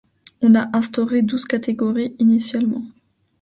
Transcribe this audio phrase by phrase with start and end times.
[0.41, 2.81] On a instauré douze catégories initialement.